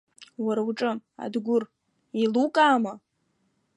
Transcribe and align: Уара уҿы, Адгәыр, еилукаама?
Уара 0.45 0.61
уҿы, 0.67 0.91
Адгәыр, 1.23 1.63
еилукаама? 2.17 2.93